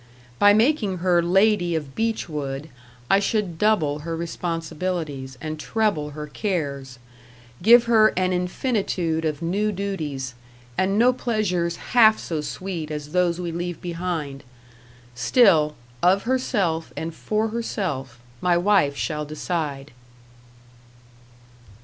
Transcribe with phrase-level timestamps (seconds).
[0.39, 2.69] By making her lady of Beechwood
[3.07, 6.97] I should double her responsibilities and treble her cares;
[7.61, 10.33] give her an infinitude of new duties,
[10.75, 14.43] and no pleasures half so sweet as those we leave behind.
[15.13, 19.91] Still, of herself and for herself, my wife shall decide."